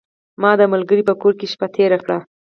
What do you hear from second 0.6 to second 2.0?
ملګري په کور کې شپه تیره